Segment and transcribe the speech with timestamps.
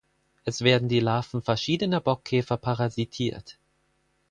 [0.45, 3.59] Es werden die Larven verschiedener Bockkäfer parasitiert.